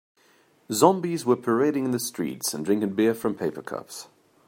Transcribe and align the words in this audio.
Zombies 0.71 1.25
were 1.25 1.35
parading 1.35 1.85
in 1.85 1.91
the 1.91 1.99
streets 1.99 2.55
and 2.55 2.65
drinking 2.65 2.93
beer 2.95 3.13
from 3.13 3.35
paper 3.35 3.61
cups. 3.61 4.07